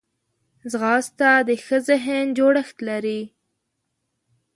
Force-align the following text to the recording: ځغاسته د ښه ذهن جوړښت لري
ځغاسته 0.71 1.29
د 1.47 1.49
ښه 1.65 1.77
ذهن 1.87 2.25
جوړښت 2.37 2.77
لري 2.89 3.21